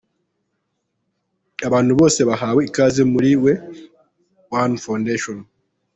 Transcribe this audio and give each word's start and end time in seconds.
Abantu 1.67 1.91
bose 1.99 2.19
bahawe 2.29 2.61
ikaze 2.69 3.01
muri 3.11 3.31
We 3.43 3.51
are 3.53 3.63
one 4.61 4.75
Foundation. 4.85 5.37